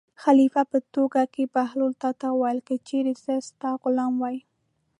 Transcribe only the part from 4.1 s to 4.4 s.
وای.